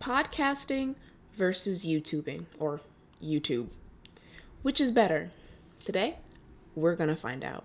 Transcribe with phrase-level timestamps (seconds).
[0.00, 0.94] podcasting
[1.34, 2.80] versus YouTubing or
[3.22, 3.68] YouTube.
[4.62, 5.30] Which is better?
[5.84, 6.16] Today,
[6.74, 7.64] we're gonna find out.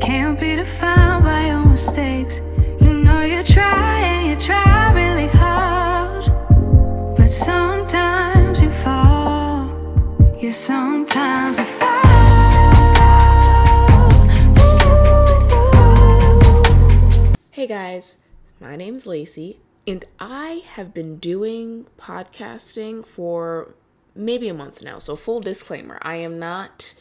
[0.00, 2.40] Can't be defined by your mistakes.
[2.80, 6.24] You know you try and you try really hard.
[7.16, 9.72] But sometimes you fall.
[10.40, 12.00] Yeah, sometimes you fall.
[17.50, 18.18] Hey guys,
[18.60, 23.74] my name's Lacy, and I have been doing podcasting for
[24.14, 24.98] maybe a month now.
[24.98, 26.94] So, full disclaimer I am not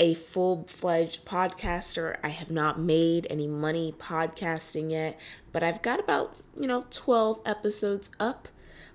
[0.00, 2.16] a full fledged podcaster.
[2.22, 5.18] I have not made any money podcasting yet,
[5.52, 8.48] but I've got about, you know, 12 episodes up.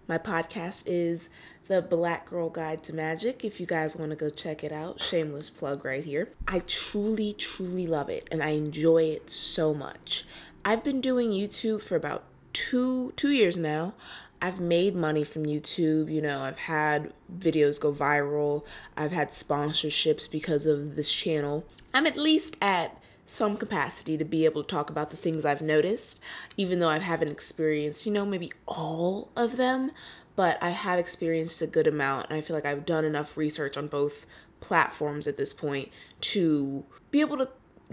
[0.08, 1.30] My podcast is
[1.68, 3.44] the Black Girl Guide to Magic.
[3.44, 6.30] If you guys want to go check it out, shameless plug right here.
[6.48, 10.26] I truly, truly love it and I enjoy it so much.
[10.66, 13.94] I've been doing YouTube for about two two years now.
[14.42, 16.12] I've made money from YouTube.
[16.12, 18.66] You know, I've had videos go viral.
[18.98, 21.66] I've had sponsorships because of this channel.
[21.94, 25.62] I'm at least at some capacity to be able to talk about the things I've
[25.62, 26.22] noticed,
[26.58, 29.92] even though I haven't experienced, you know, maybe all of them,
[30.36, 32.28] but I have experienced a good amount.
[32.30, 34.26] And I feel like I've done enough research on both
[34.60, 35.90] platforms at this point
[36.22, 37.50] to be able to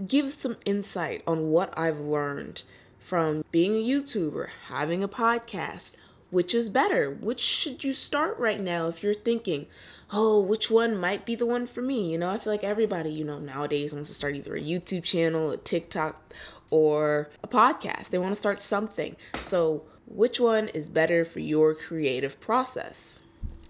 [0.07, 2.63] give some insight on what I've learned
[3.01, 5.97] from being a YouTuber, having a podcast.
[6.29, 7.11] Which is better?
[7.11, 9.67] Which should you start right now if you're thinking,
[10.13, 12.09] oh, which one might be the one for me?
[12.09, 15.03] You know, I feel like everybody, you know, nowadays wants to start either a YouTube
[15.03, 16.33] channel, a TikTok,
[16.69, 18.11] or a podcast.
[18.11, 19.17] They want to start something.
[19.41, 23.19] So, which one is better for your creative process?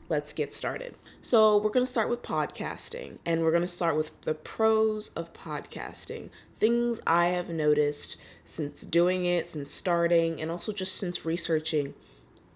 [0.08, 0.96] Let's get started.
[1.20, 5.10] So, we're going to start with podcasting, and we're going to start with the pros
[5.10, 6.30] of podcasting.
[6.60, 8.22] Things I have noticed
[8.52, 11.94] since doing it, since starting, and also just since researching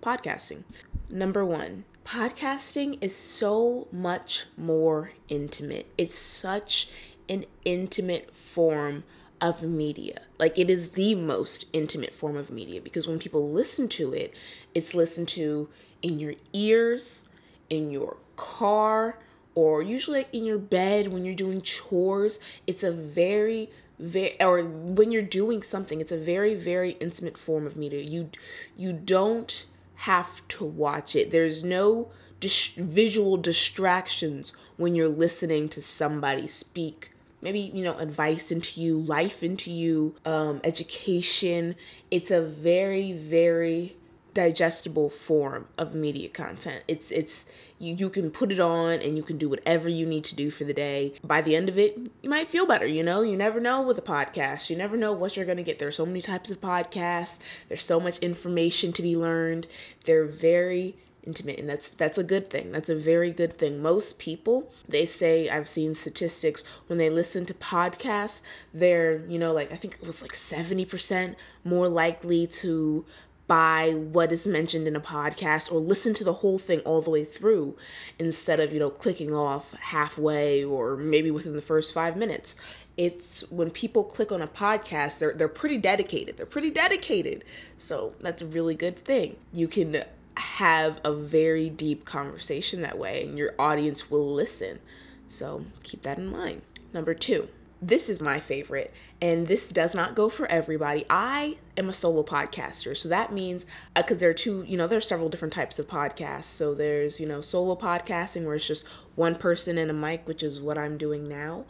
[0.03, 0.63] podcasting.
[1.09, 5.87] Number one, podcasting is so much more intimate.
[5.97, 6.89] It's such
[7.29, 9.03] an intimate form
[9.39, 10.21] of media.
[10.37, 14.33] Like it is the most intimate form of media because when people listen to it,
[14.73, 15.69] it's listened to
[16.01, 17.27] in your ears,
[17.69, 19.17] in your car
[19.55, 23.69] or usually in your bed when you're doing chores it's a very
[23.99, 28.01] very or when you're doing something it's a very very intimate form of media.
[28.01, 28.29] You
[28.75, 31.31] you don't have to watch it.
[31.31, 37.11] There's no dis- visual distractions when you're listening to somebody speak.
[37.41, 41.75] Maybe you know advice into you life into you um, education.
[42.11, 43.95] It's a very very
[44.35, 46.83] digestible form of media content.
[46.87, 47.47] It's it's
[47.79, 50.51] you you can put it on and you can do whatever you need to do
[50.51, 51.15] for the day.
[51.23, 53.21] By the end of it, you might feel better, you know?
[53.21, 54.69] You never know with a podcast.
[54.69, 55.79] You never know what you're going to get.
[55.79, 57.39] There's so many types of podcasts.
[57.69, 59.67] There's so much information to be learned.
[60.05, 64.19] They're very intimate and that's that's a good thing that's a very good thing most
[64.19, 68.41] people they say i've seen statistics when they listen to podcasts
[68.73, 73.05] they're you know like i think it was like 70% more likely to
[73.47, 77.09] by what is mentioned in a podcast or listen to the whole thing all the
[77.11, 77.77] way through
[78.17, 82.55] instead of, you know, clicking off halfway or maybe within the first five minutes.
[82.97, 86.37] It's when people click on a podcast, they're they're pretty dedicated.
[86.37, 87.43] They're pretty dedicated.
[87.77, 89.35] So that's a really good thing.
[89.53, 90.03] You can
[90.37, 94.79] have a very deep conversation that way and your audience will listen.
[95.27, 96.61] So keep that in mind.
[96.93, 97.49] Number two,
[97.87, 98.91] this is my favorite,
[99.21, 101.05] and this does not go for everybody.
[101.07, 104.87] I am a solo podcaster, so that means because uh, there are two, you know,
[104.87, 106.45] there are several different types of podcasts.
[106.45, 110.41] So there's, you know, solo podcasting where it's just one person and a mic, which
[110.41, 111.65] is what I'm doing now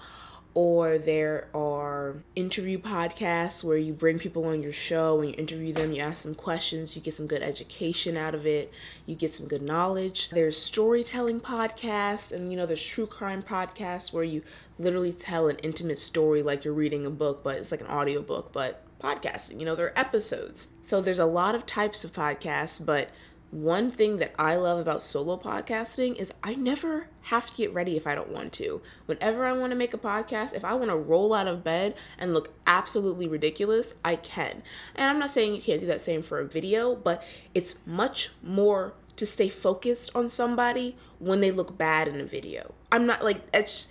[0.56, 5.74] or there are interview podcasts where you bring people on your show and you interview
[5.74, 8.72] them, you ask them questions, you get some good education out of it,
[9.06, 10.30] you get some good knowledge.
[10.30, 14.44] There's storytelling podcasts, and you know, there's true crime podcasts where you
[14.80, 18.22] literally tell an intimate story like you're reading a book, but it's like an audio
[18.22, 19.60] book, but podcasting.
[19.60, 20.72] You know, there are episodes.
[20.82, 23.10] So there's a lot of types of podcasts, but
[23.52, 27.96] one thing that I love about solo podcasting is I never have to get ready
[27.96, 28.82] if I don't want to.
[29.06, 31.96] Whenever I want to make a podcast, if I want to roll out of bed
[32.18, 34.62] and look absolutely ridiculous, I can.
[34.96, 38.32] And I'm not saying you can't do that same for a video, but it's much
[38.44, 42.74] more to stay focused on somebody when they look bad in a video.
[42.92, 43.88] I'm not like it's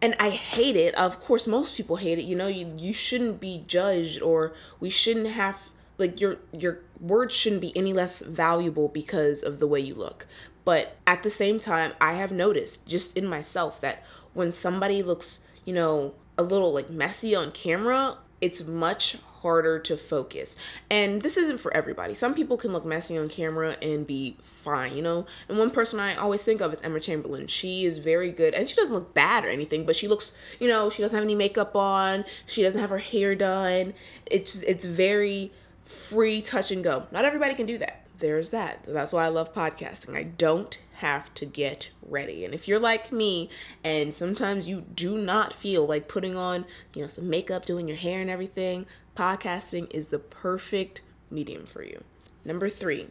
[0.00, 0.94] and I hate it.
[0.96, 2.24] Of course, most people hate it.
[2.24, 5.70] You know, you you shouldn't be judged or we shouldn't have
[6.02, 10.26] like your your words shouldn't be any less valuable because of the way you look.
[10.64, 14.04] But at the same time, I have noticed just in myself that
[14.34, 19.96] when somebody looks, you know, a little like messy on camera, it's much harder to
[19.96, 20.56] focus.
[20.88, 22.14] And this isn't for everybody.
[22.14, 25.26] Some people can look messy on camera and be fine, you know?
[25.48, 27.48] And one person I always think of is Emma Chamberlain.
[27.48, 30.68] She is very good and she doesn't look bad or anything, but she looks, you
[30.68, 33.94] know, she doesn't have any makeup on, she doesn't have her hair done.
[34.26, 35.52] It's it's very
[35.84, 37.06] free touch and go.
[37.10, 38.06] Not everybody can do that.
[38.18, 38.84] There's that.
[38.84, 40.16] That's why I love podcasting.
[40.16, 42.44] I don't have to get ready.
[42.44, 43.50] And if you're like me
[43.82, 46.64] and sometimes you do not feel like putting on,
[46.94, 48.86] you know, some makeup, doing your hair and everything,
[49.16, 52.04] podcasting is the perfect medium for you.
[52.44, 53.08] Number 3.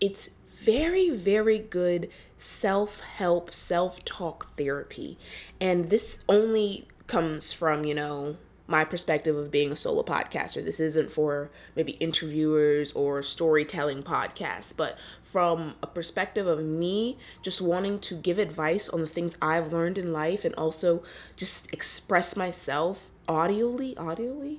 [0.00, 2.08] It's very very good
[2.38, 5.18] self-help, self-talk therapy.
[5.60, 8.36] And this only comes from, you know,
[8.66, 10.64] my perspective of being a solo podcaster.
[10.64, 17.60] This isn't for maybe interviewers or storytelling podcasts, but from a perspective of me just
[17.60, 21.02] wanting to give advice on the things I've learned in life and also
[21.36, 24.58] just express myself audioly, audioly?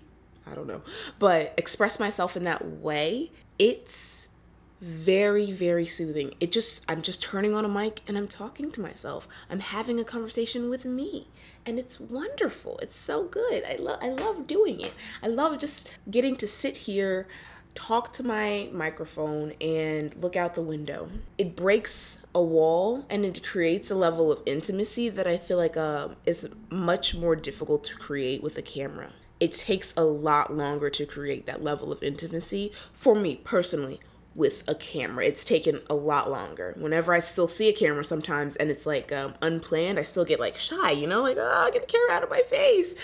[0.50, 0.82] I don't know,
[1.20, 3.32] but express myself in that way.
[3.60, 4.30] It's
[4.80, 6.34] very very soothing.
[6.40, 9.28] It just i'm just turning on a mic and i'm talking to myself.
[9.50, 11.28] I'm having a conversation with me.
[11.66, 12.78] And it's wonderful.
[12.80, 13.64] It's so good.
[13.66, 14.94] I love i love doing it.
[15.24, 17.28] I love just getting to sit here
[17.76, 21.10] talk to my microphone and look out the window.
[21.38, 25.78] It breaks a wall and it creates a level of intimacy that i feel like
[25.78, 29.12] uh, is much more difficult to create with a camera.
[29.40, 34.00] It takes a lot longer to create that level of intimacy for me personally
[34.38, 35.26] with a camera.
[35.26, 36.76] It's taken a lot longer.
[36.78, 40.40] Whenever I still see a camera sometimes and it's like um, unplanned, I still get
[40.40, 42.96] like shy, you know, like, oh, get the camera out of my face.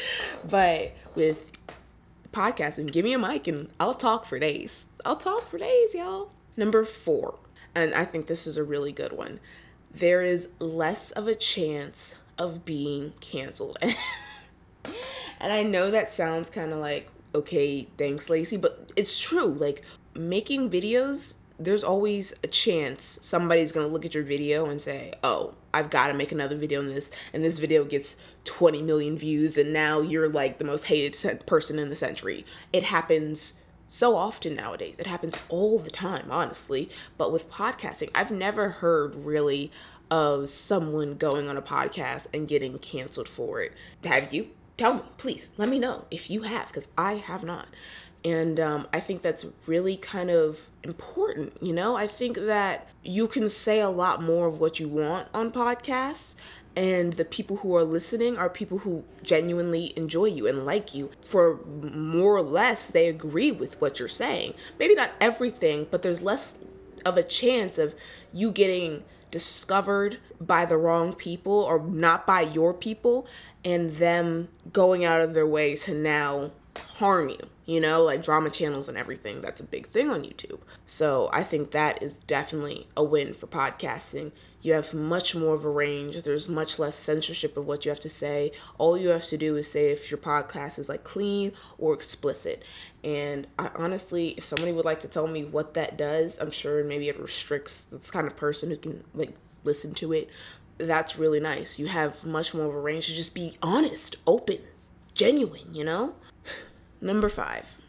[0.47, 1.51] But with
[2.31, 4.85] podcasting, give me a mic and I'll talk for days.
[5.03, 6.30] I'll talk for days, y'all.
[6.56, 7.39] Number four,
[7.74, 9.39] and I think this is a really good one.
[9.91, 13.79] There is less of a chance of being canceled.
[13.81, 19.47] and I know that sounds kind of like, okay, thanks, Lacy, but it's true.
[19.47, 19.83] Like,
[20.15, 25.54] making videos, there's always a chance somebody's gonna look at your video and say, oh,
[25.74, 29.57] I've got to make another video on this, and this video gets 20 million views,
[29.57, 32.45] and now you're like the most hated person in the century.
[32.71, 34.98] It happens so often nowadays.
[34.98, 36.89] It happens all the time, honestly.
[37.18, 39.71] But with podcasting, I've never heard really
[40.10, 43.74] of someone going on a podcast and getting canceled for it.
[44.04, 44.50] Have you?
[44.77, 45.54] Tell me, please.
[45.57, 47.68] Let me know if you have, because I have not.
[48.25, 51.53] And um, I think that's really kind of important.
[51.61, 55.27] You know, I think that you can say a lot more of what you want
[55.33, 56.35] on podcasts,
[56.75, 61.11] and the people who are listening are people who genuinely enjoy you and like you.
[61.23, 64.53] For more or less, they agree with what you're saying.
[64.79, 66.57] Maybe not everything, but there's less
[67.05, 67.93] of a chance of
[68.31, 73.27] you getting discovered by the wrong people or not by your people
[73.65, 76.51] and them going out of their way to now
[76.97, 79.42] harm you you know, like drama channels and everything.
[79.42, 80.60] That's a big thing on YouTube.
[80.86, 84.31] So I think that is definitely a win for podcasting.
[84.62, 86.21] You have much more of a range.
[86.21, 88.51] There's much less censorship of what you have to say.
[88.77, 92.63] All you have to do is say if your podcast is like clean or explicit.
[93.04, 96.83] And I honestly, if somebody would like to tell me what that does, I'm sure
[96.83, 99.31] maybe it restricts the kind of person who can like
[99.63, 100.30] listen to it.
[100.77, 101.77] That's really nice.
[101.77, 104.60] You have much more of a range to just be honest, open,
[105.13, 106.15] genuine, you know?
[107.03, 107.81] Number five,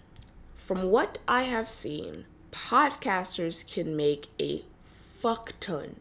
[0.56, 6.00] from what I have seen, podcasters can make a fuck ton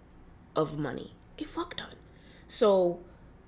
[0.56, 1.12] of money.
[1.38, 1.94] A fuck ton.
[2.48, 3.02] So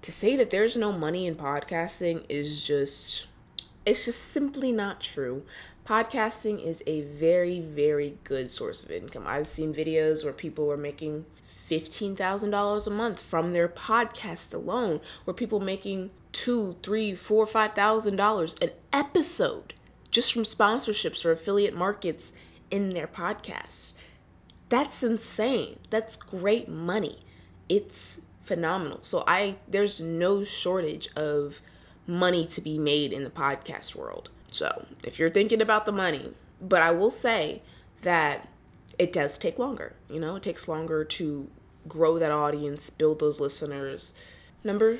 [0.03, 3.25] to say that there's no money in podcasting is just
[3.87, 5.41] it's just simply not true.
[5.83, 9.25] Podcasting is a very, very good source of income.
[9.25, 11.25] I've seen videos where people were making
[11.69, 18.17] $15,000 a month from their podcast alone, where people making two, three, four, five thousand
[18.17, 19.73] dollars an episode
[20.11, 22.33] just from sponsorships or affiliate markets
[22.69, 23.93] in their podcast.
[24.69, 25.79] That's insane.
[25.89, 27.19] That's great money.
[27.69, 28.99] It's phenomenal.
[29.01, 31.61] So I there's no shortage of
[32.07, 34.29] money to be made in the podcast world.
[34.51, 36.31] So, if you're thinking about the money,
[36.61, 37.61] but I will say
[38.03, 38.47] that
[38.97, 39.93] it does take longer.
[40.09, 41.49] You know, it takes longer to
[41.87, 44.13] grow that audience, build those listeners.
[44.63, 44.99] Number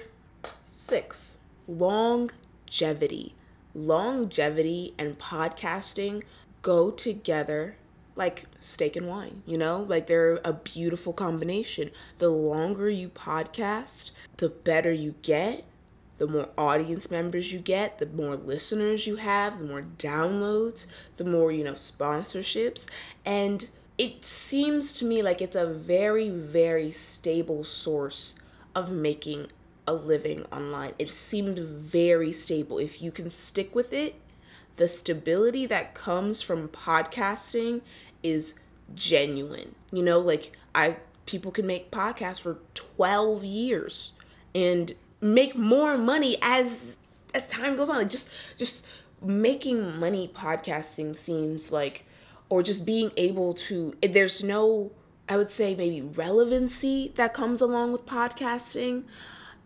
[0.68, 3.34] six, longevity.
[3.74, 6.24] Longevity and podcasting
[6.62, 7.76] go together
[8.16, 9.86] like steak and wine, you know?
[9.88, 11.92] Like they're a beautiful combination.
[12.18, 15.66] The longer you podcast, the better you get,
[16.18, 20.88] the more audience members you get, the more listeners you have, the more downloads,
[21.18, 22.88] the more, you know, sponsorships.
[23.26, 28.36] And it seems to me like it's a very, very stable source
[28.74, 29.48] of making
[29.88, 30.94] a living online.
[31.00, 32.78] It seemed very stable.
[32.78, 34.16] If you can stick with it,
[34.76, 37.82] the stability that comes from podcasting
[38.22, 38.56] is
[38.94, 39.76] genuine.
[39.92, 44.12] You know, like I people can make podcasts for 12 years
[44.54, 46.96] and make more money as
[47.34, 47.98] as time goes on.
[47.98, 48.86] Like just just
[49.22, 52.06] making money podcasting seems like
[52.50, 54.92] or just being able to eh, there's no
[55.28, 59.04] I would say maybe relevancy that comes along with podcasting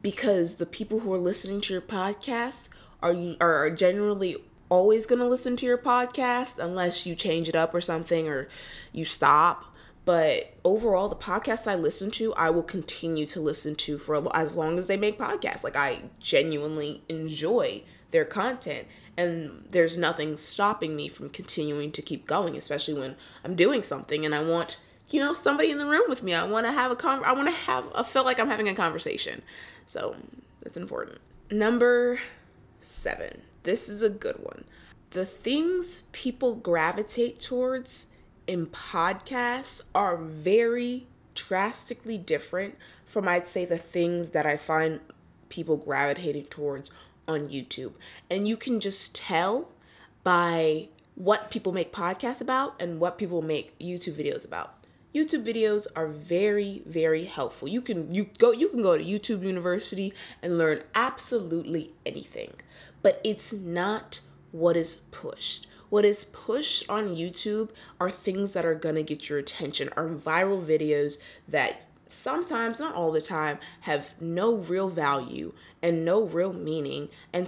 [0.01, 2.69] because the people who are listening to your podcast
[3.01, 4.37] are are generally
[4.69, 8.47] always going to listen to your podcast unless you change it up or something or
[8.91, 9.65] you stop.
[10.05, 14.55] But overall, the podcasts I listen to, I will continue to listen to for as
[14.55, 15.63] long as they make podcasts.
[15.63, 18.87] Like, I genuinely enjoy their content,
[19.17, 24.25] and there's nothing stopping me from continuing to keep going, especially when I'm doing something
[24.25, 26.33] and I want you know somebody in the room with me.
[26.33, 28.69] I want to have a con i want to have i feel like i'm having
[28.69, 29.41] a conversation.
[29.85, 30.15] So
[30.61, 31.19] that's important.
[31.49, 32.19] Number
[32.79, 33.41] seven.
[33.63, 34.65] This is a good one.
[35.11, 38.07] The things people gravitate towards
[38.47, 44.99] in podcasts are very drastically different from, I'd say, the things that I find
[45.49, 46.91] people gravitating towards
[47.29, 47.93] on YouTube.
[48.29, 49.69] And you can just tell
[50.23, 54.75] by what people make podcasts about and what people make YouTube videos about.
[55.13, 57.67] YouTube videos are very very helpful.
[57.67, 62.53] You can you go you can go to YouTube University and learn absolutely anything
[63.01, 64.21] but it's not
[64.51, 65.67] what is pushed.
[65.89, 67.69] What is pushed on YouTube
[67.99, 73.11] are things that are gonna get your attention, are viral videos that sometimes, not all
[73.11, 77.47] the time, have no real value and no real meaning and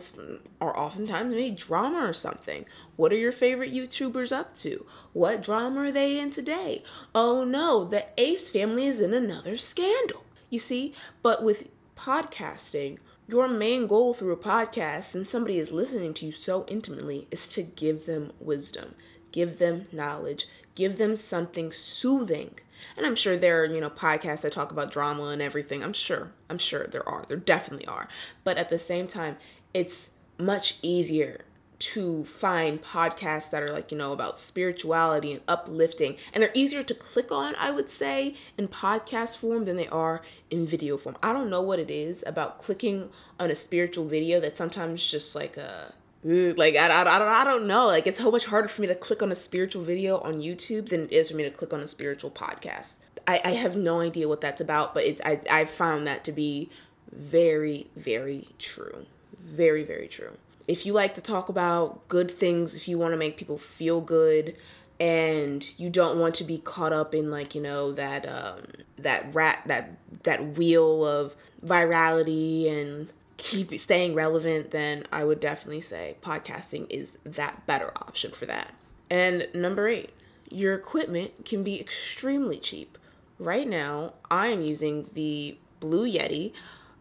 [0.61, 2.65] are oftentimes maybe drama or something.
[2.95, 4.85] What are your favorite YouTubers up to?
[5.13, 6.83] What drama are they in today?
[7.13, 10.23] Oh no, the Ace family is in another scandal.
[10.49, 16.13] You see, but with podcasting, your main goal through a podcast, and somebody is listening
[16.15, 18.95] to you so intimately, is to give them wisdom,
[19.31, 22.55] give them knowledge, give them something soothing.
[22.97, 25.83] And I'm sure there are, you know, podcasts that talk about drama and everything.
[25.83, 26.31] I'm sure.
[26.49, 27.25] I'm sure there are.
[27.27, 28.07] There definitely are.
[28.43, 29.37] But at the same time,
[29.73, 31.41] it's much easier
[31.81, 36.15] to find podcasts that are like, you know, about spirituality and uplifting.
[36.31, 40.21] And they're easier to click on, I would say, in podcast form than they are
[40.51, 41.17] in video form.
[41.23, 43.09] I don't know what it is about clicking
[43.39, 47.43] on a spiritual video that sometimes just like a like I, I, I, don't, I
[47.43, 47.87] don't know.
[47.87, 50.89] Like it's so much harder for me to click on a spiritual video on youtube
[50.89, 52.95] than it is for me to click on a spiritual podcast.
[53.27, 56.31] I, I have no idea what that's about but it's I, I found that to
[56.31, 56.69] be
[57.11, 59.05] very very true.
[59.39, 60.37] Very very true.
[60.67, 63.99] If you like to talk about good things, if you want to make people feel
[63.99, 64.55] good,
[65.01, 68.61] and you don't want to be caught up in like you know that um,
[68.99, 71.35] that rat that that wheel of
[71.65, 78.31] virality and keep staying relevant, then I would definitely say podcasting is that better option
[78.31, 78.75] for that.
[79.09, 80.11] And number eight,
[80.51, 82.99] your equipment can be extremely cheap.
[83.39, 86.53] Right now, I am using the Blue Yeti.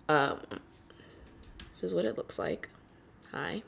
[0.09, 0.41] Um,
[1.71, 2.71] this is what it looks like.
[3.33, 3.63] Hi.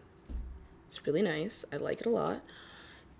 [0.87, 1.67] It's really nice.
[1.71, 2.41] I like it a lot.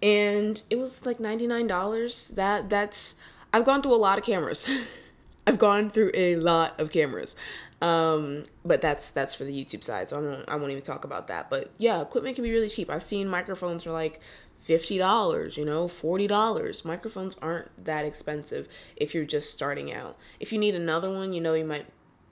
[0.02, 2.35] And it was like $99.
[2.35, 3.16] That that's
[3.52, 4.66] I've gone through a lot of cameras.
[5.47, 7.37] I've gone through a lot of cameras.
[7.83, 11.05] Um, but that's that's for the YouTube side, so I won't I won't even talk
[11.05, 11.51] about that.
[11.51, 12.89] But yeah, equipment can be really cheap.
[12.89, 14.21] I've seen microphones for like
[14.57, 16.85] fifty dollars, you know, forty dollars.
[16.85, 20.17] Microphones aren't that expensive if you're just starting out.
[20.39, 21.87] If you need another one, you know, you might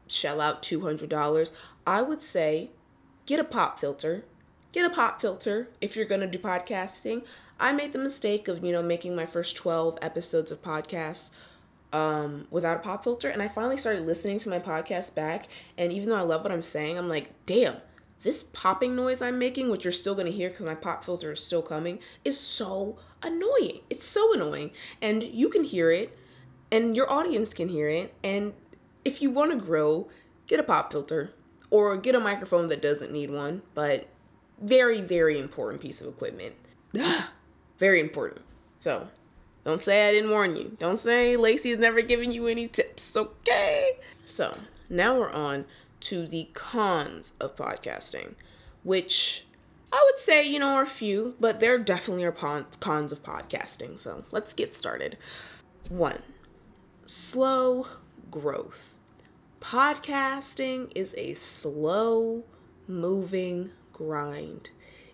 [0.07, 1.50] shell out two hundred dollars.
[1.85, 2.71] I would say
[3.26, 4.25] get a pop filter.
[4.71, 7.25] Get a pop filter if you're to do podcasting.
[7.59, 11.33] I made the mistake of, you know, making my first 12 episodes of podcasts
[11.92, 13.28] um, without a pop filter.
[13.28, 15.49] And I finally started listening to my podcast back.
[15.76, 17.76] And even though I love what I'm saying, I'm like, damn,
[18.23, 21.42] this popping noise I'm making, which you're still to hear because my pop filter is
[21.42, 23.80] still coming, is so annoying.
[23.88, 24.70] It's so annoying.
[25.00, 26.16] And you can hear it,
[26.70, 28.14] and your audience can hear it.
[28.23, 28.52] And
[29.04, 30.09] if you want to grow,
[30.47, 31.32] get a pop filter
[31.70, 34.09] or get a microphone that doesn't need one, but
[34.61, 36.54] very, very important piece of equipment.
[37.78, 38.42] very important.
[38.80, 39.09] So,
[39.70, 40.76] don't say I didn't warn you.
[40.80, 43.98] Don't say Lacy's never given you any tips, okay?
[44.24, 44.56] So,
[44.88, 45.64] now we're on
[46.00, 48.34] to the cons of podcasting,
[48.82, 49.46] which
[49.92, 54.00] I would say, you know, are a few, but there definitely are cons of podcasting.
[54.00, 55.16] So, let's get started.
[55.88, 56.22] One,
[57.06, 57.86] slow
[58.28, 58.94] growth.
[59.60, 62.42] Podcasting is a slow
[62.88, 64.70] moving grind.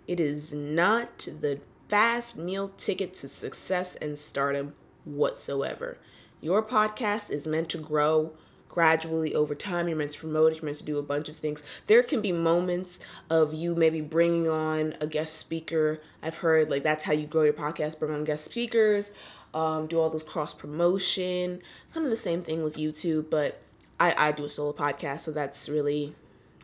[0.06, 4.75] It is not the fast meal ticket to success and stardom
[5.05, 5.99] whatsoever.
[6.40, 8.33] Your podcast is meant to grow
[8.69, 9.88] gradually over time.
[9.88, 11.62] You're meant to promote it, you're meant to do a bunch of things.
[11.87, 13.00] There can be moments
[13.31, 16.02] of you maybe bringing on a guest speaker.
[16.23, 19.12] I've heard like that's how you grow your podcast, bring on guest speakers,
[19.55, 21.62] um, do all those cross promotion.
[21.95, 23.62] Kind of the same thing with YouTube, but
[23.99, 26.14] I, I do a solo podcast, so that's really,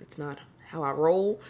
[0.01, 1.41] it's not how I roll.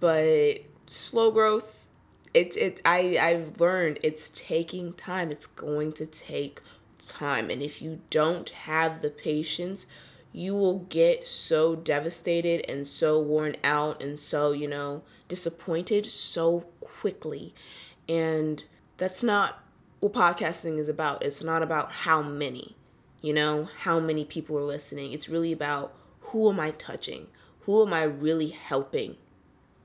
[0.00, 1.87] But slow growth,
[2.34, 5.30] it's it I I've learned it's taking time.
[5.30, 6.60] It's going to take
[7.06, 7.50] time.
[7.50, 9.86] And if you don't have the patience,
[10.32, 16.66] you will get so devastated and so worn out and so, you know, disappointed so
[16.80, 17.54] quickly.
[18.08, 18.64] And
[18.98, 19.62] that's not
[20.00, 21.24] what podcasting is about.
[21.24, 22.76] It's not about how many,
[23.22, 25.12] you know, how many people are listening.
[25.12, 27.28] It's really about who am I touching?
[27.60, 29.16] Who am I really helping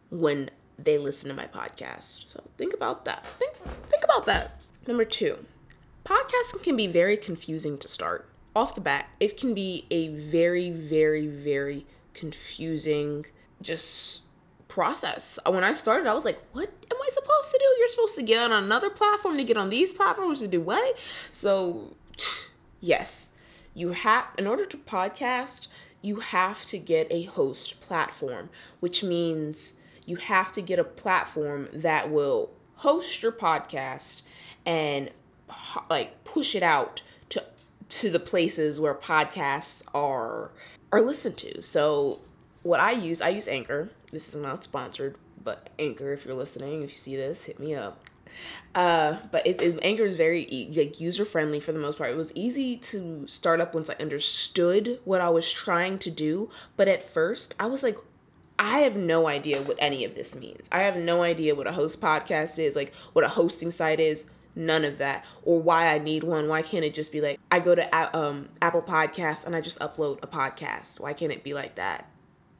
[0.10, 0.50] when
[0.86, 2.32] they listen to my podcast?
[2.32, 3.26] So think about that.
[3.40, 3.56] Think
[3.90, 4.62] think about that.
[4.88, 5.46] Number 2
[6.06, 8.30] podcasting can be very confusing to start.
[8.56, 13.26] Off the bat, it can be a very, very, very confusing
[13.62, 14.24] just
[14.68, 15.40] process.
[15.46, 17.80] Uh, when I started, I was like, what am I supposed to do?
[17.80, 20.98] You're supposed to get on another platform to get on these platforms to do what?
[21.32, 21.96] So,
[22.80, 23.32] yes,
[23.74, 25.68] you have, in order to podcast,
[26.02, 28.50] you have to get a host platform,
[28.82, 34.24] which means you have to get a platform that will host your podcast
[34.66, 35.10] and
[35.90, 37.44] like push it out to
[37.90, 40.52] to the places where podcasts are
[40.92, 41.62] are listened to.
[41.62, 42.22] So
[42.64, 43.90] what I use, I use Anchor.
[44.12, 47.76] This is not sponsored, but Anchor, if you're listening, if you see this, hit me
[47.76, 48.00] up.
[48.74, 52.10] Uh, but it, it, Anchor is very like user friendly for the most part.
[52.10, 56.50] It was easy to start up once I understood what I was trying to do.
[56.76, 57.98] But at first, I was like,
[58.64, 60.70] I have no idea what any of this means.
[60.72, 64.30] I have no idea what a host podcast is, like what a hosting site is
[64.56, 66.48] none of that or why I need one.
[66.48, 69.80] Why can't it just be like I go to um, Apple Podcast and I just
[69.80, 71.02] upload a podcast?
[71.02, 72.10] Why can't it be like that,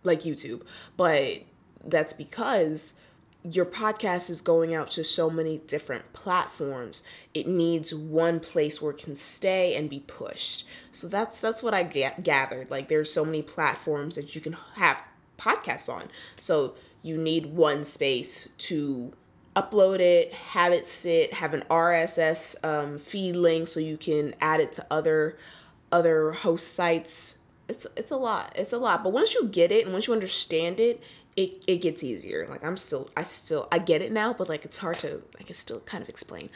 [0.04, 0.64] like YouTube?
[0.98, 1.44] But
[1.86, 2.96] that's because
[3.42, 7.04] your podcast is going out to so many different platforms.
[7.34, 10.68] It needs one place where it can stay and be pushed.
[10.92, 12.70] So that's that's what I get, gathered.
[12.70, 15.02] Like there's so many platforms that you can have
[15.44, 16.10] podcasts on.
[16.38, 19.12] So you need one space to
[19.56, 24.60] upload it, have it sit, have an RSS um, feed link so you can add
[24.60, 25.38] it to other
[25.92, 27.38] other host sites.
[27.68, 28.54] It's it's a lot.
[28.56, 29.04] It's a lot.
[29.04, 31.02] But once you get it and once you understand it,
[31.36, 32.48] it it gets easier.
[32.50, 35.44] Like I'm still I still I get it now, but like it's hard to I
[35.44, 36.50] can still kind of explain.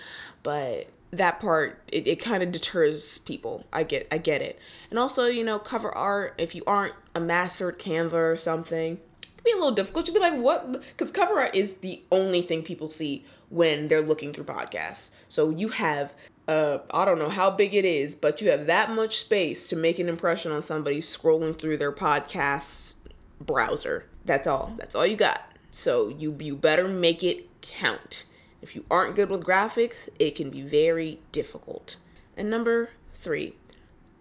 [0.43, 4.99] But that part it, it kind of deters people i get i get it and
[4.99, 9.43] also you know cover art if you aren't a master canva or something it can
[9.43, 10.07] be a little difficult.
[10.07, 10.71] You'd be like, what?
[10.71, 15.11] Because cover art is the only thing people see when they're looking through podcasts.
[15.29, 16.13] So you have,
[16.47, 19.75] uh, I don't know how big it is, but you have that much space to
[19.75, 22.95] make an impression on somebody scrolling through their podcast
[23.39, 24.05] browser.
[24.25, 24.73] That's all.
[24.77, 25.41] That's all you got.
[25.71, 28.25] So you you better make it count.
[28.61, 31.97] If you aren't good with graphics, it can be very difficult.
[32.35, 33.55] And number three,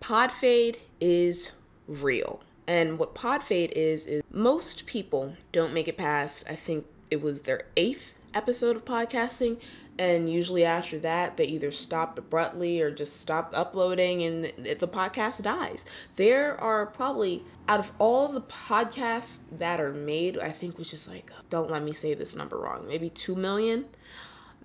[0.01, 1.53] pod fade is
[1.87, 2.40] real.
[2.66, 7.22] And what pod fade is, is most people don't make it past, I think it
[7.22, 9.61] was their eighth episode of podcasting.
[9.99, 15.42] And usually after that, they either stop abruptly or just stop uploading and the podcast
[15.42, 15.87] dies.
[16.16, 21.09] There are probably, out of all the podcasts that are made, I think which is
[21.09, 23.87] like, don't let me say this number wrong, maybe 2 million,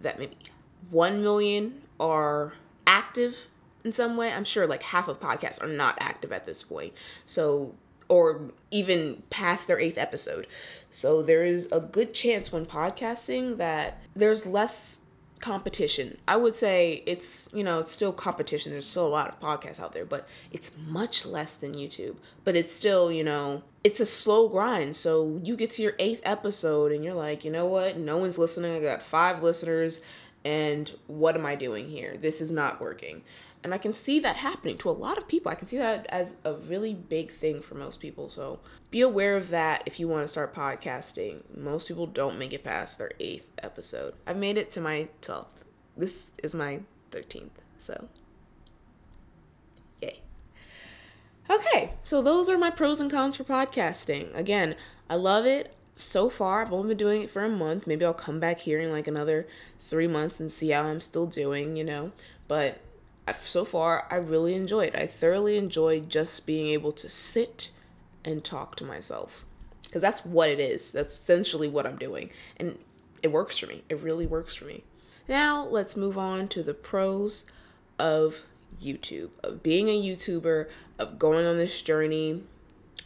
[0.03, 0.37] that maybe
[0.89, 2.53] 1 million are
[2.85, 3.47] active
[3.83, 4.31] in some way.
[4.31, 6.93] I'm sure like half of podcasts are not active at this point.
[7.25, 7.75] So
[8.11, 10.45] or even past their eighth episode.
[10.89, 15.03] So there is a good chance when podcasting that there's less
[15.41, 16.17] competition.
[16.27, 18.71] I would say it's, you know, it's still competition.
[18.71, 22.15] There's still a lot of podcasts out there, but it's much less than YouTube.
[22.43, 24.95] But it's still, you know, it's a slow grind.
[24.95, 27.97] So you get to your eighth episode and you're like, you know what?
[27.97, 28.75] No one's listening.
[28.75, 30.01] I got five listeners.
[30.43, 32.17] And what am I doing here?
[32.17, 33.21] This is not working.
[33.63, 35.51] And I can see that happening to a lot of people.
[35.51, 38.29] I can see that as a really big thing for most people.
[38.29, 41.43] So be aware of that if you want to start podcasting.
[41.55, 44.15] Most people don't make it past their eighth episode.
[44.25, 45.61] I've made it to my 12th.
[45.95, 47.49] This is my 13th.
[47.77, 48.07] So,
[50.01, 50.21] yay.
[51.49, 54.35] Okay, so those are my pros and cons for podcasting.
[54.35, 54.75] Again,
[55.09, 56.63] I love it so far.
[56.63, 57.85] I've only been doing it for a month.
[57.85, 59.47] Maybe I'll come back here in like another
[59.79, 62.11] three months and see how I'm still doing, you know.
[62.47, 62.79] But
[63.33, 64.95] so far I really enjoyed.
[64.95, 67.71] I thoroughly enjoyed just being able to sit
[68.23, 69.45] and talk to myself
[69.83, 70.91] because that's what it is.
[70.91, 72.77] That's essentially what I'm doing, and
[73.21, 73.83] it works for me.
[73.89, 74.83] It really works for me.
[75.27, 77.45] Now let's move on to the pros
[77.99, 78.43] of
[78.81, 80.67] YouTube, of being a YouTuber,
[80.97, 82.43] of going on this journey.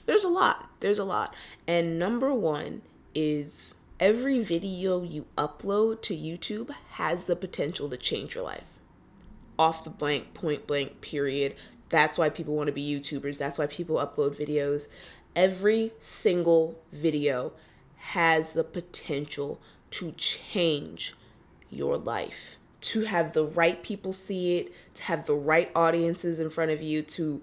[0.06, 0.70] There's a lot.
[0.80, 1.36] There's a lot.
[1.68, 2.82] And number one
[3.14, 8.75] is every video you upload to YouTube has the potential to change your life.
[9.58, 11.56] Off the blank, point blank, period.
[11.90, 13.38] That's why people want to be YouTubers.
[13.38, 14.88] That's why people upload videos.
[15.36, 17.54] Every single video
[17.98, 21.16] has the potential to change
[21.70, 22.58] your life.
[22.82, 26.82] To have the right people see it, to have the right audiences in front of
[26.82, 27.42] you, to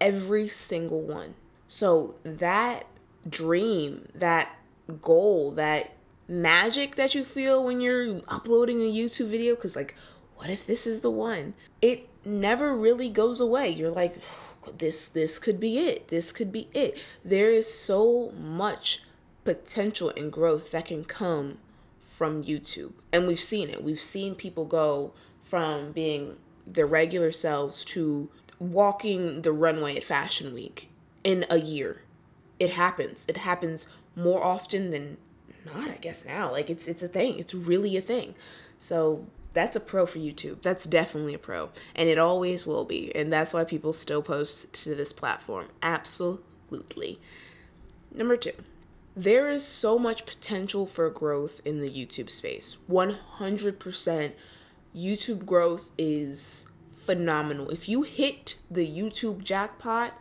[0.00, 1.34] every single one.
[1.66, 2.86] So that
[3.28, 4.56] dream, that
[5.02, 5.92] goal, that
[6.28, 9.94] magic that you feel when you're uploading a YouTube video, because, like,
[10.38, 11.54] what if this is the one?
[11.82, 13.68] It never really goes away.
[13.70, 14.16] You're like,
[14.78, 16.08] this this could be it.
[16.08, 16.96] This could be it.
[17.24, 19.02] There is so much
[19.44, 21.58] potential and growth that can come
[22.00, 22.92] from YouTube.
[23.12, 23.82] And we've seen it.
[23.82, 30.52] We've seen people go from being their regular selves to walking the runway at Fashion
[30.52, 30.90] Week
[31.24, 32.02] in a year.
[32.60, 33.24] It happens.
[33.28, 35.16] It happens more often than
[35.64, 36.52] not, I guess now.
[36.52, 37.38] Like it's it's a thing.
[37.38, 38.34] It's really a thing.
[38.78, 40.62] So that's a pro for YouTube.
[40.62, 41.70] That's definitely a pro.
[41.94, 43.14] And it always will be.
[43.14, 45.68] And that's why people still post to this platform.
[45.82, 47.20] Absolutely.
[48.14, 48.52] Number two,
[49.16, 52.76] there is so much potential for growth in the YouTube space.
[52.90, 54.32] 100%
[54.94, 57.70] YouTube growth is phenomenal.
[57.70, 60.14] If you hit the YouTube jackpot,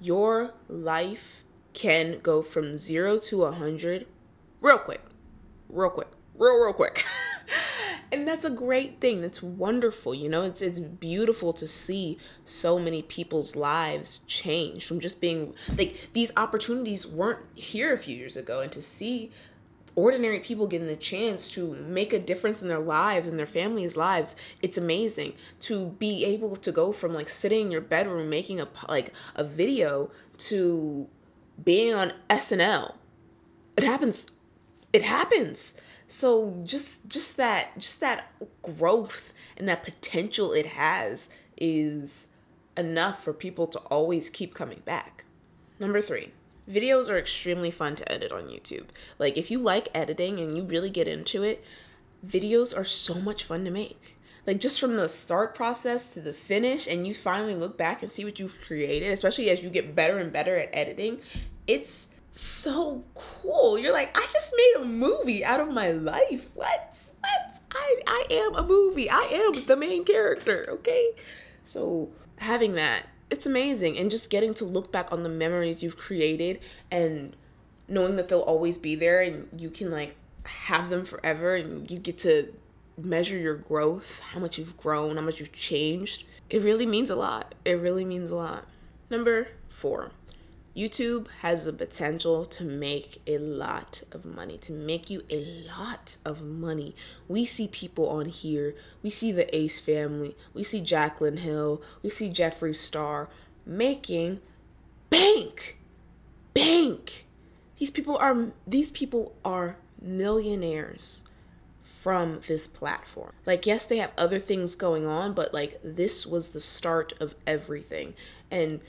[0.00, 4.06] your life can go from zero to a 100
[4.60, 5.02] real quick.
[5.68, 6.08] Real quick.
[6.34, 7.04] Real, real quick.
[8.12, 9.20] and that's a great thing.
[9.20, 10.42] That's wonderful you know?
[10.42, 16.32] It's it's beautiful to see so many people's lives change from just being like these
[16.36, 18.60] opportunities weren't here a few years ago.
[18.60, 19.30] And to see
[19.96, 23.96] ordinary people getting the chance to make a difference in their lives and their families
[23.96, 25.34] lives it's amazing.
[25.60, 29.44] To be able to go from like sitting in your bedroom making a like a
[29.44, 31.06] video to
[31.62, 32.94] being on SNL
[33.76, 34.30] it happens.
[34.92, 42.28] It happens so just just that just that growth and that potential it has is
[42.76, 45.24] enough for people to always keep coming back.
[45.78, 46.32] Number 3.
[46.68, 48.86] Videos are extremely fun to edit on YouTube.
[49.20, 51.64] Like if you like editing and you really get into it,
[52.26, 54.18] videos are so much fun to make.
[54.48, 58.10] Like just from the start process to the finish and you finally look back and
[58.10, 61.20] see what you've created, especially as you get better and better at editing,
[61.68, 63.78] it's so cool.
[63.78, 66.50] You're like, I just made a movie out of my life.
[66.54, 67.10] What?
[67.20, 67.60] What?
[67.72, 69.10] I I am a movie.
[69.10, 71.12] I am the main character, okay?
[71.64, 73.98] So having that, it's amazing.
[73.98, 77.36] And just getting to look back on the memories you've created and
[77.88, 81.98] knowing that they'll always be there and you can like have them forever and you
[81.98, 82.52] get to
[82.96, 86.24] measure your growth, how much you've grown, how much you've changed.
[86.48, 87.54] It really means a lot.
[87.64, 88.66] It really means a lot.
[89.08, 90.10] Number four,
[90.76, 96.16] YouTube has the potential to make a lot of money, to make you a lot
[96.24, 96.94] of money.
[97.26, 102.10] We see people on here, we see the Ace family, we see Jaclyn Hill, we
[102.10, 103.28] see Jeffree Star
[103.66, 104.40] making
[105.10, 105.78] bank.
[106.54, 107.26] Bank.
[107.78, 111.24] These people are these people are millionaires
[111.82, 113.32] from this platform.
[113.44, 117.34] Like yes, they have other things going on, but like this was the start of
[117.46, 118.14] everything.
[118.50, 118.80] And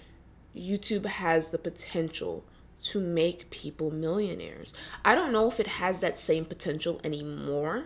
[0.56, 2.44] YouTube has the potential
[2.84, 4.74] to make people millionaires.
[5.06, 7.86] I don't know if it has that same potential anymore.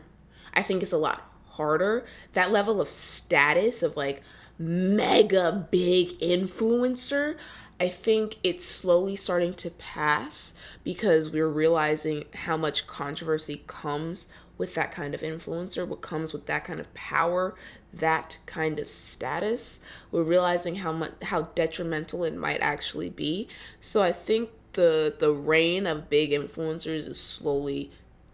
[0.53, 2.05] I think it's a lot harder.
[2.33, 4.21] That level of status of like
[4.57, 7.35] mega big influencer,
[7.79, 14.75] I think it's slowly starting to pass because we're realizing how much controversy comes with
[14.75, 17.55] that kind of influencer, what comes with that kind of power,
[17.93, 19.81] that kind of status.
[20.11, 23.47] We're realizing how much how detrimental it might actually be.
[23.79, 27.91] So I think the the reign of big influencers is slowly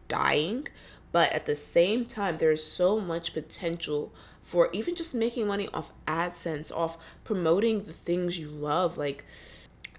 [0.08, 0.68] dying,
[1.12, 5.92] but at the same time there's so much potential for even just making money off
[6.08, 8.98] AdSense, off promoting the things you love.
[8.98, 9.24] Like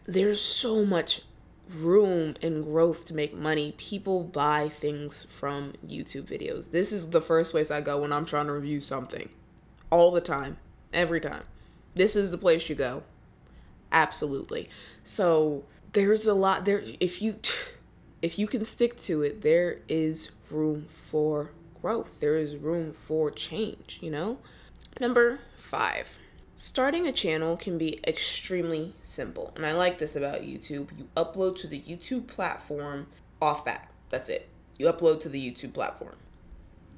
[0.04, 1.22] there's so much
[1.74, 6.70] room and growth to make money, people buy things from YouTube videos.
[6.70, 9.28] This is the first place I go when I'm trying to review something.
[9.90, 10.58] All the time.
[10.92, 11.44] Every time.
[11.94, 13.02] This is the place you go.
[13.90, 14.68] Absolutely.
[15.04, 17.36] So there's a lot there if you
[18.22, 22.20] if you can stick to it, there is room for growth.
[22.20, 24.38] There is room for change, you know?
[25.00, 26.18] Number 5
[26.62, 30.96] Starting a channel can be extremely simple, and I like this about YouTube.
[30.96, 33.08] You upload to the YouTube platform
[33.40, 33.90] off bat.
[34.10, 34.48] That's it.
[34.78, 36.14] You upload to the YouTube platform.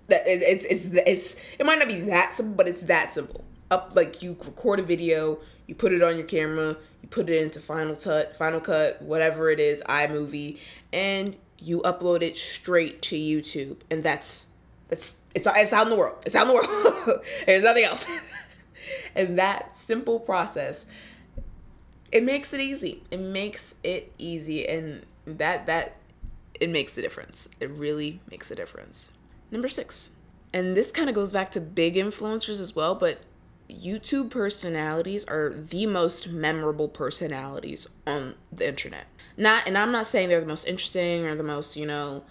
[0.09, 3.43] That it's, it's it's it might not be that simple, but it's that simple.
[3.71, 7.41] up like you record a video, you put it on your camera, you put it
[7.41, 10.59] into Final Cut, Final Cut, whatever it is, iMovie,
[10.93, 14.45] and you upload it straight to YouTube, and that's
[14.89, 16.23] that's it's it's out in the world.
[16.27, 17.25] It's out in the world.
[17.47, 18.07] There's nothing else.
[19.15, 20.87] and that simple process,
[22.13, 23.03] it makes it easy.
[23.11, 25.97] It makes it easy, and that that
[26.61, 27.49] it makes a difference.
[27.61, 29.13] It really makes a difference.
[29.51, 30.13] Number six,
[30.53, 33.21] and this kind of goes back to big influencers as well, but
[33.69, 39.07] YouTube personalities are the most memorable personalities on the internet.
[39.37, 42.25] Not, and I'm not saying they're the most interesting or the most, you know,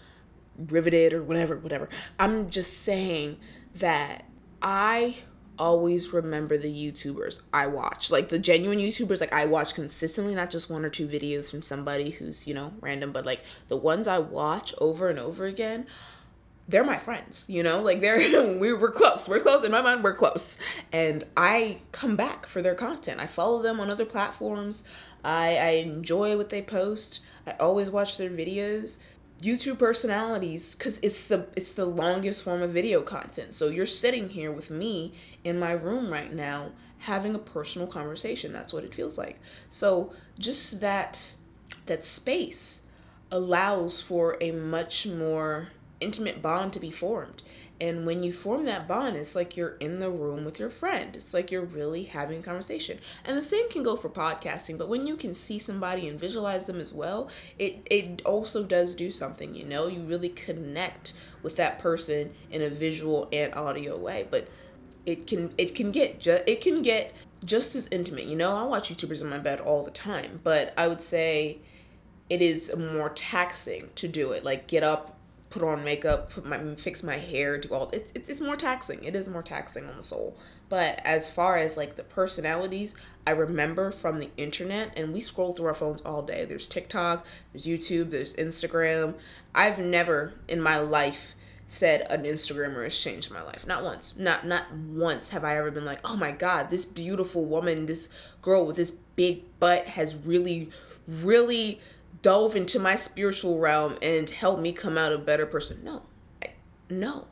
[0.57, 1.89] riveted or whatever, whatever.
[2.19, 3.37] I'm just saying
[3.75, 4.25] that
[4.61, 5.17] I
[5.57, 8.11] always remember the YouTubers I watch.
[8.11, 11.61] Like the genuine YouTubers like I watch consistently, not just one or two videos from
[11.61, 15.85] somebody who's, you know, random, but like the ones I watch over and over again
[16.67, 19.27] they're my friends, you know, like they're we were close.
[19.27, 20.03] We're close in my mind.
[20.03, 20.57] We're close,
[20.91, 23.19] and I come back for their content.
[23.19, 24.83] I follow them on other platforms.
[25.23, 27.21] I I enjoy what they post.
[27.45, 28.97] I always watch their videos.
[29.45, 33.55] YouTube personalities, because it's the it's the longest form of video content.
[33.55, 38.53] So you're sitting here with me in my room right now having a personal conversation.
[38.53, 39.39] That's what it feels like.
[39.69, 41.33] So just that
[41.85, 42.81] that space
[43.31, 47.43] allows for a much more intimate bond to be formed.
[47.81, 51.15] And when you form that bond, it's like you're in the room with your friend.
[51.15, 52.99] It's like you're really having a conversation.
[53.25, 56.65] And the same can go for podcasting, but when you can see somebody and visualize
[56.65, 59.87] them as well, it, it also does do something, you know?
[59.87, 64.27] You really connect with that person in a visual and audio way.
[64.29, 64.47] But
[65.05, 68.25] it can it can get ju- it can get just as intimate.
[68.25, 71.57] You know, I watch YouTubers in my bed all the time, but I would say
[72.29, 74.43] it is more taxing to do it.
[74.43, 75.12] Like get up
[75.53, 79.03] put on makeup, put my fix my hair, do all it, it's it's more taxing.
[79.03, 80.35] It is more taxing on the soul.
[80.67, 82.95] But as far as like the personalities,
[83.27, 86.45] I remember from the internet, and we scroll through our phones all day.
[86.45, 89.13] There's TikTok, there's YouTube, there's Instagram.
[89.53, 91.35] I've never in my life
[91.67, 93.67] said an Instagrammer has changed my life.
[93.67, 94.17] Not once.
[94.17, 98.09] Not not once have I ever been like, oh my god, this beautiful woman, this
[98.41, 100.71] girl with this big butt has really,
[101.07, 101.79] really
[102.23, 105.83] dove into my spiritual realm and helped me come out a better person.
[105.83, 106.01] No,
[106.41, 106.51] I,
[106.89, 107.27] no,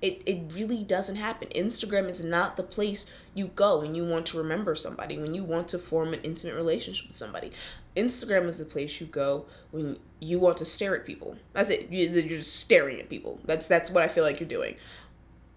[0.00, 1.48] it, it really doesn't happen.
[1.48, 5.42] Instagram is not the place you go when you want to remember somebody, when you
[5.42, 7.50] want to form an intimate relationship with somebody.
[7.96, 11.36] Instagram is the place you go when you want to stare at people.
[11.54, 11.88] That's it.
[11.90, 13.40] You're just staring at people.
[13.44, 14.76] That's that's what I feel like you're doing.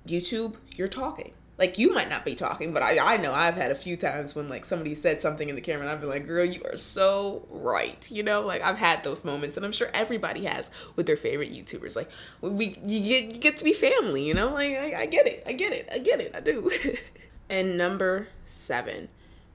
[0.07, 3.71] YouTube, you're talking like you might not be talking, but I, I know I've had
[3.71, 6.27] a few times when like somebody said something in the camera and I've been like,
[6.27, 8.09] girl, you are so right.
[8.11, 11.51] You know, like I've had those moments and I'm sure everybody has with their favorite
[11.51, 11.95] YouTubers.
[11.95, 14.53] Like we you get, you get to be family, you know?
[14.53, 15.43] Like I, I get it.
[15.47, 15.89] I get it.
[15.91, 16.35] I get it.
[16.35, 16.69] I do.
[17.49, 19.09] and number seven,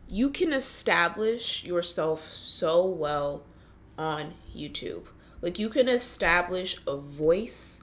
[0.08, 3.44] you can establish yourself so well
[3.96, 5.04] on YouTube.
[5.40, 7.80] Like you can establish a voice,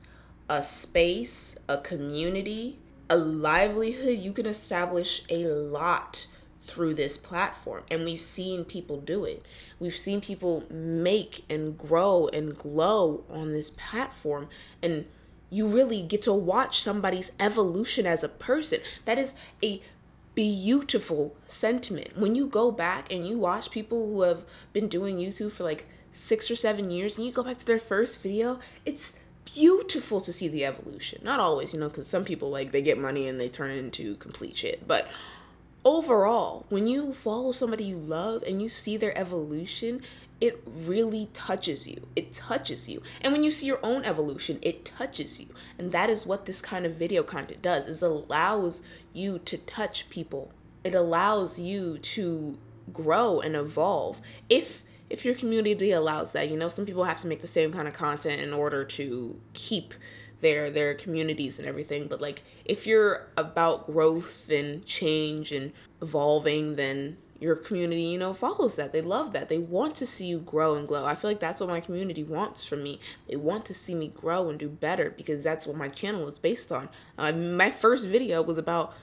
[0.49, 2.79] a space, a community
[3.09, 6.27] a livelihood, you can establish a lot
[6.61, 7.83] through this platform.
[7.89, 9.45] And we've seen people do it.
[9.79, 14.49] We've seen people make and grow and glow on this platform.
[14.83, 15.05] And
[15.49, 18.81] you really get to watch somebody's evolution as a person.
[19.05, 19.81] That is a
[20.35, 22.17] beautiful sentiment.
[22.17, 25.87] When you go back and you watch people who have been doing YouTube for like
[26.11, 29.19] six or seven years and you go back to their first video, it's
[29.53, 31.21] beautiful to see the evolution.
[31.23, 34.15] Not always, you know, because some people like they get money and they turn into
[34.15, 34.87] complete shit.
[34.87, 35.07] But
[35.83, 40.01] overall, when you follow somebody you love and you see their evolution,
[40.41, 42.07] it really touches you.
[42.15, 43.01] It touches you.
[43.21, 45.47] And when you see your own evolution, it touches you.
[45.77, 47.87] And that is what this kind of video content does.
[47.87, 48.81] Is allows
[49.13, 50.51] you to touch people.
[50.83, 52.57] It allows you to
[52.93, 54.21] grow and evolve.
[54.49, 56.49] If if your community allows that.
[56.49, 59.39] You know, some people have to make the same kind of content in order to
[59.53, 59.93] keep
[60.41, 62.07] their their communities and everything.
[62.07, 68.33] But like if you're about growth and change and evolving then your community you know
[68.33, 68.93] follows that.
[68.93, 69.49] They love that.
[69.49, 71.05] They want to see you grow and glow.
[71.05, 72.99] I feel like that's what my community wants from me.
[73.27, 76.39] They want to see me grow and do better because that's what my channel is
[76.39, 76.89] based on.
[77.17, 78.93] Uh, my first video was about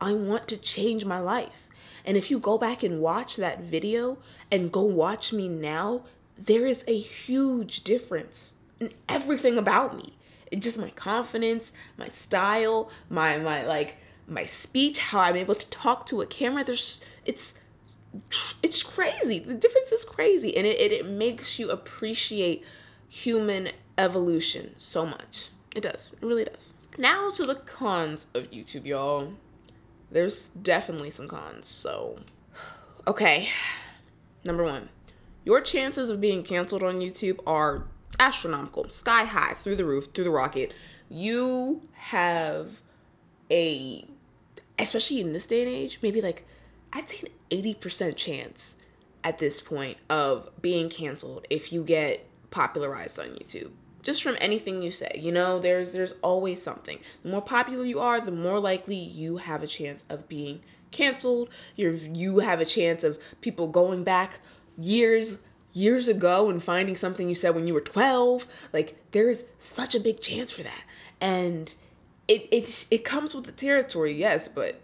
[0.00, 1.68] i want to change my life
[2.04, 4.18] and if you go back and watch that video
[4.50, 6.02] and go watch me now,
[6.36, 10.14] there is a huge difference in everything about me.
[10.50, 15.70] It's just my confidence, my style, my my like my speech, how I'm able to
[15.70, 16.64] talk to a camera.
[16.64, 17.58] There's it's
[18.62, 19.38] it's crazy.
[19.38, 22.64] The difference is crazy, and it, it, it makes you appreciate
[23.08, 25.48] human evolution so much.
[25.74, 26.14] It does.
[26.20, 26.74] It really does.
[26.96, 29.32] Now to the cons of YouTube, y'all
[30.14, 31.66] there's definitely some cons.
[31.66, 32.20] So,
[33.06, 33.48] okay.
[34.44, 34.88] Number one,
[35.44, 40.24] your chances of being canceled on YouTube are astronomical, sky high, through the roof, through
[40.24, 40.72] the rocket.
[41.10, 42.80] You have
[43.50, 44.06] a,
[44.78, 46.46] especially in this day and age, maybe like,
[46.92, 48.76] I'd say an 80% chance
[49.24, 53.72] at this point of being canceled if you get popularized on YouTube
[54.04, 56.98] just from anything you say you know there's there's always something.
[57.22, 61.48] The more popular you are the more likely you have a chance of being canceled.
[61.74, 64.40] You you have a chance of people going back
[64.78, 69.48] years years ago and finding something you said when you were 12 like there is
[69.58, 70.82] such a big chance for that.
[71.20, 71.74] And
[72.28, 74.80] it it it comes with the territory yes but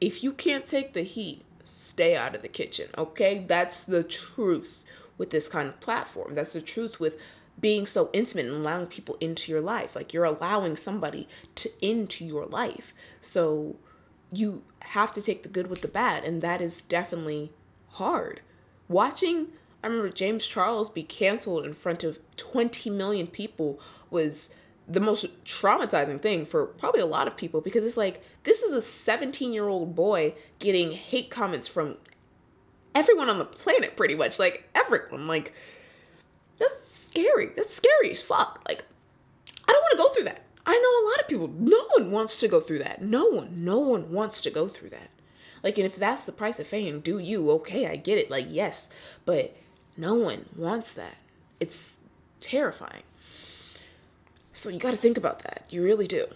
[0.00, 3.44] if you can't take the heat stay out of the kitchen okay?
[3.46, 4.84] That's the truth
[5.18, 6.34] with this kind of platform.
[6.34, 7.18] That's the truth with
[7.58, 9.96] being so intimate and allowing people into your life.
[9.96, 12.94] Like you're allowing somebody to into your life.
[13.20, 13.76] So
[14.32, 17.52] you have to take the good with the bad, and that is definitely
[17.90, 18.40] hard.
[18.88, 19.48] Watching,
[19.82, 24.54] I remember James Charles be canceled in front of 20 million people was
[24.88, 28.72] the most traumatizing thing for probably a lot of people because it's like this is
[28.72, 31.96] a 17 year old boy getting hate comments from
[32.94, 35.52] everyone on the planet pretty much like everyone like
[36.56, 36.85] that's
[37.16, 37.50] scary.
[37.56, 38.62] That's scary as fuck.
[38.68, 38.84] Like,
[39.68, 40.42] I don't want to go through that.
[40.66, 41.48] I know a lot of people.
[41.48, 43.02] No one wants to go through that.
[43.02, 43.64] No one.
[43.64, 45.10] No one wants to go through that.
[45.62, 47.50] Like, and if that's the price of fame, do you?
[47.52, 48.30] Okay, I get it.
[48.30, 48.88] Like, yes,
[49.24, 49.56] but
[49.96, 51.16] no one wants that.
[51.60, 51.98] It's
[52.40, 53.02] terrifying.
[54.52, 55.66] So you got to think about that.
[55.70, 56.26] You really do.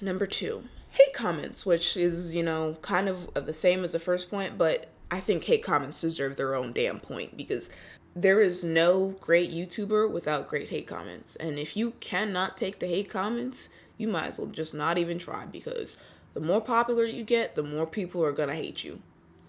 [0.00, 4.30] Number two, hate comments, which is, you know, kind of the same as the first
[4.30, 7.70] point, but I think hate comments deserve their own damn point because
[8.16, 11.36] there is no great YouTuber without great hate comments.
[11.36, 15.18] And if you cannot take the hate comments, you might as well just not even
[15.18, 15.98] try because
[16.32, 19.00] the more popular you get, the more people are gonna hate you.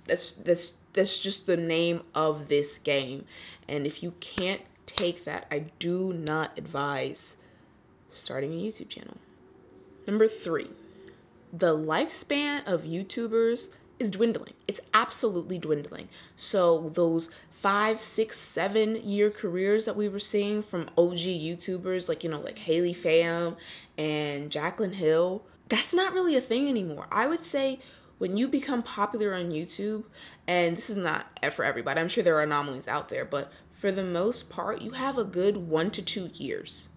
[0.06, 3.24] That's that's that's just the name of this game.
[3.70, 7.38] And if you can't take that, I do not advise
[8.10, 9.18] starting a YouTube channel.
[10.06, 10.70] Number three,
[11.54, 14.54] the lifespan of YouTubers is dwindling.
[14.68, 16.10] It's absolutely dwindling.
[16.36, 17.32] So those
[17.68, 22.40] five, six, seven year careers that we were seeing from OG YouTubers like, you know,
[22.40, 23.58] like Haley Pham
[23.98, 27.08] and Jaclyn Hill, that's not really a thing anymore.
[27.12, 27.80] I would say
[28.20, 30.06] when you become popular on YouTube,
[30.48, 33.92] and this is not for everybody, I'm sure there are anomalies out there, but for
[33.92, 36.88] the most part, you have a good one to two years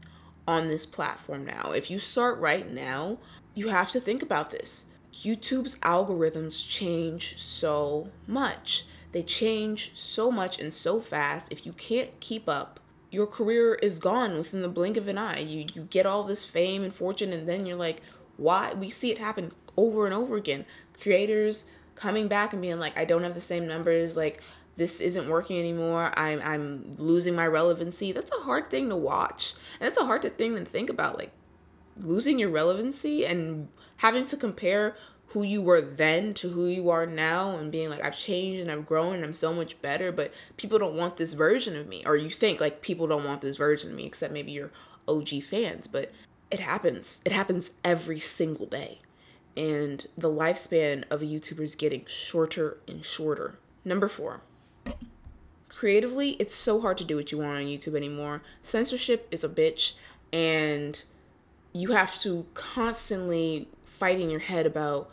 [0.46, 1.72] on this platform now.
[1.72, 3.18] If you start right now,
[3.56, 4.84] you have to think about this.
[5.12, 8.84] YouTube's algorithms change so much.
[9.12, 11.50] They change so much and so fast.
[11.50, 15.40] If you can't keep up, your career is gone within the blink of an eye.
[15.40, 18.02] You you get all this fame and fortune and then you're like,
[18.36, 18.72] why?
[18.74, 20.64] We see it happen over and over again.
[21.00, 24.40] Creators coming back and being like, I don't have the same numbers, like
[24.76, 26.12] this isn't working anymore.
[26.16, 28.12] I'm I'm losing my relevancy.
[28.12, 29.54] That's a hard thing to watch.
[29.78, 31.32] And that's a hard thing to think about like
[31.98, 33.68] losing your relevancy and
[33.98, 34.96] having to compare
[35.30, 38.70] who you were then to who you are now and being like I've changed and
[38.70, 42.02] I've grown and I'm so much better but people don't want this version of me.
[42.04, 44.72] Or you think like people don't want this version of me except maybe your
[45.06, 46.12] OG fans but
[46.50, 47.22] it happens.
[47.24, 49.00] It happens every single day.
[49.56, 53.58] And the lifespan of a YouTuber is getting shorter and shorter.
[53.84, 54.40] Number 4
[55.68, 58.42] creatively it's so hard to do what you want on YouTube anymore.
[58.60, 59.94] Censorship is a bitch
[60.32, 61.04] and
[61.72, 65.10] you have to constantly fight in your head about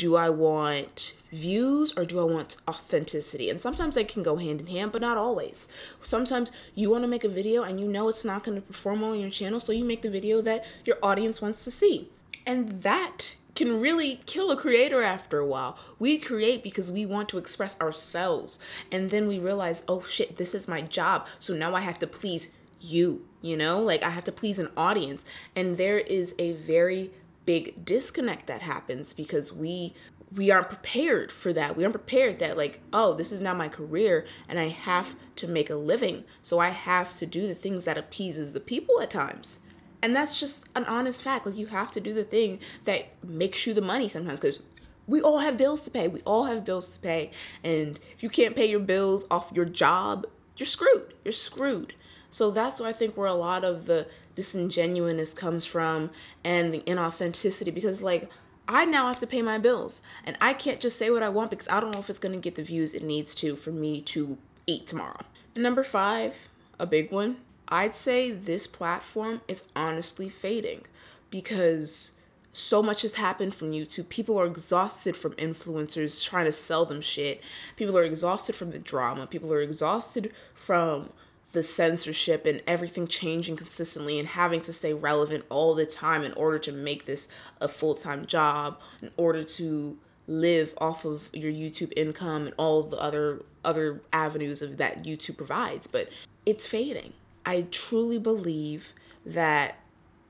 [0.00, 3.50] do I want views or do I want authenticity?
[3.50, 5.68] And sometimes they can go hand in hand, but not always.
[6.00, 9.02] Sometimes you want to make a video and you know it's not going to perform
[9.02, 12.08] well on your channel, so you make the video that your audience wants to see.
[12.46, 15.78] And that can really kill a creator after a while.
[15.98, 18.58] We create because we want to express ourselves.
[18.90, 21.26] And then we realize, oh shit, this is my job.
[21.38, 23.80] So now I have to please you, you know?
[23.80, 25.26] Like I have to please an audience.
[25.54, 27.10] And there is a very
[27.46, 29.94] big disconnect that happens because we
[30.32, 31.76] we aren't prepared for that.
[31.76, 35.48] We aren't prepared that like, oh, this is now my career and I have to
[35.48, 36.24] make a living.
[36.40, 39.60] So I have to do the things that appeases the people at times.
[40.02, 41.46] And that's just an honest fact.
[41.46, 44.62] Like you have to do the thing that makes you the money sometimes cuz
[45.06, 46.06] we all have bills to pay.
[46.06, 47.32] We all have bills to pay.
[47.64, 50.26] And if you can't pay your bills off your job,
[50.56, 51.14] you're screwed.
[51.24, 51.94] You're screwed.
[52.30, 56.10] So that's why I think where a lot of the disingenuousness comes from
[56.44, 58.30] and the inauthenticity because like
[58.68, 61.50] I now have to pay my bills and I can't just say what I want
[61.50, 63.72] because I don't know if it's going to get the views it needs to for
[63.72, 65.20] me to eat tomorrow.
[65.54, 67.38] And number 5, a big one.
[67.68, 70.82] I'd say this platform is honestly fading
[71.30, 72.12] because
[72.52, 74.08] so much has happened from YouTube.
[74.08, 77.42] People are exhausted from influencers trying to sell them shit.
[77.76, 79.26] People are exhausted from the drama.
[79.26, 81.10] People are exhausted from
[81.52, 86.32] the censorship and everything changing consistently and having to stay relevant all the time in
[86.34, 87.28] order to make this
[87.60, 89.98] a full-time job in order to
[90.28, 95.36] live off of your YouTube income and all the other other avenues of that YouTube
[95.36, 95.86] provides.
[95.86, 96.08] But
[96.46, 97.12] it's fading.
[97.44, 98.94] I truly believe
[99.26, 99.76] that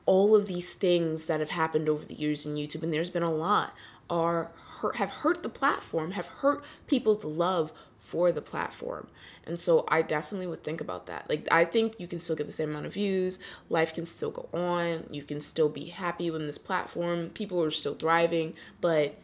[0.06, 3.22] all of these things that have happened over the years in YouTube and there's been
[3.22, 3.74] a lot
[4.08, 4.50] are
[4.80, 9.08] hurt, have hurt the platform, have hurt people's love for the platform.
[9.44, 11.28] And so I definitely would think about that.
[11.28, 14.30] Like I think you can still get the same amount of views, life can still
[14.30, 19.16] go on, you can still be happy with this platform, people are still thriving, but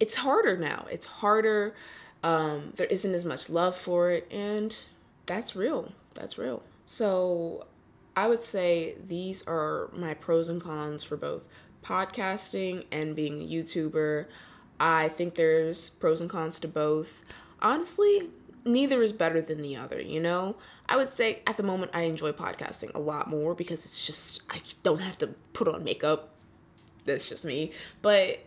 [0.00, 0.86] it's harder now.
[0.90, 1.74] It's harder.
[2.24, 4.74] Um, there isn't as much love for it, and
[5.26, 5.92] that's real.
[6.14, 6.62] That's real.
[6.86, 7.66] So
[8.16, 11.46] I would say these are my pros and cons for both
[11.84, 14.26] podcasting and being a YouTuber.
[14.80, 17.22] I think there's pros and cons to both.
[17.60, 18.30] Honestly,
[18.64, 20.56] neither is better than the other, you know?
[20.88, 24.42] I would say at the moment I enjoy podcasting a lot more because it's just
[24.50, 26.30] I don't have to put on makeup.
[27.04, 27.72] That's just me.
[28.00, 28.40] But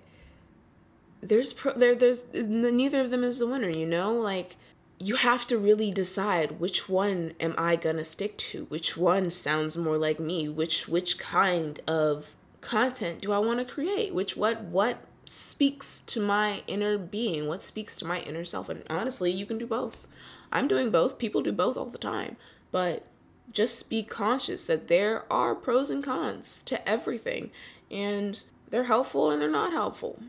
[1.22, 4.14] there's pro- there there's neither of them is the winner, you know?
[4.14, 4.56] Like
[5.00, 8.66] you have to really decide which one am I gonna stick to?
[8.66, 10.50] Which one sounds more like me?
[10.50, 14.14] Which which kind of content do I want to create?
[14.16, 17.48] Which what what speaks to my inner being?
[17.48, 18.70] What speaks to my inner self?
[18.70, 20.08] And honestly, you can do both.
[20.52, 21.18] I'm doing both.
[21.18, 22.38] People do both all the time.
[22.72, 23.06] But
[23.52, 27.52] just be conscious that there are pros and cons to everything
[27.92, 30.20] and they're helpful and they're not helpful.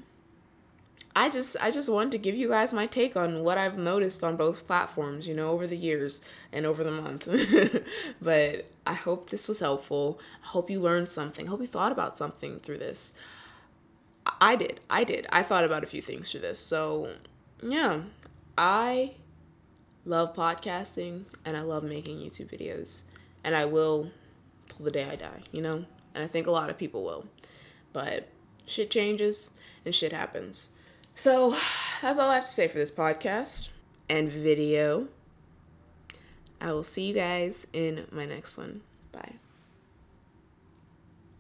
[1.17, 4.25] I just I just wanted to give you guys my take on what I've noticed
[4.25, 6.23] on both platforms, you know, over the years
[6.53, 7.29] and over the month.
[8.23, 10.19] but I hope this was helpful.
[10.43, 11.47] I hope you learned something.
[11.47, 13.15] I hope you thought about something through this.
[14.41, 14.81] I did.
[14.89, 15.27] I did.
[15.31, 16.59] I thought about a few things through this.
[16.59, 17.11] So,
[17.63, 18.03] yeah.
[18.57, 19.15] I
[20.05, 23.03] love podcasting and I love making YouTube videos.
[23.43, 24.11] And I will
[24.69, 25.85] till the day I die, you know?
[26.15, 27.27] And I think a lot of people will.
[27.93, 28.29] But
[28.67, 29.51] shit changes
[29.85, 30.71] and shit happens.
[31.15, 31.57] So
[32.03, 33.69] that's all I have to say for this podcast
[34.09, 35.09] and video.
[36.61, 38.83] I will see you guys in my next one.
[39.13, 39.35] Bye.